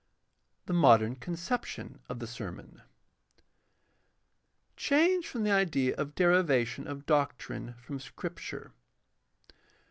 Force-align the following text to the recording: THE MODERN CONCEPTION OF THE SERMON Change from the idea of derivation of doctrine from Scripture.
THE 0.65 0.73
MODERN 0.73 1.17
CONCEPTION 1.17 1.99
OF 2.09 2.17
THE 2.17 2.25
SERMON 2.25 2.81
Change 4.75 5.27
from 5.27 5.43
the 5.43 5.51
idea 5.51 5.93
of 5.95 6.15
derivation 6.15 6.87
of 6.87 7.05
doctrine 7.05 7.75
from 7.77 7.99
Scripture. 7.99 8.71